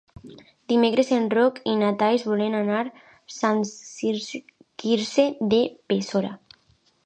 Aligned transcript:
Dimecres 0.71 1.11
en 1.17 1.27
Roc 1.33 1.59
i 1.73 1.75
na 1.81 1.89
Thaís 1.99 2.25
volen 2.31 2.57
anar 2.61 2.81
a 2.85 3.05
Sant 3.37 3.63
Quirze 4.85 5.29
de 5.55 5.65
Besora. 5.95 6.37